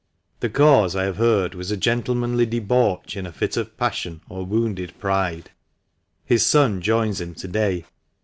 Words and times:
The 0.39 0.49
cause, 0.49 0.95
I 0.95 1.03
have 1.03 1.17
heard, 1.17 1.53
was 1.53 1.69
a 1.69 1.77
gentlemanly 1.77 2.47
debauch 2.47 3.15
in 3.15 3.27
a 3.27 3.31
fit 3.31 3.55
of 3.55 3.77
passion 3.77 4.21
or 4.27 4.43
wounded 4.43 4.97
pride. 4.99 5.51
His 6.25 6.43
son 6.43 6.81
joins 6.81 7.21
him 7.21 7.35
to 7.35 7.47
day. 7.47 7.85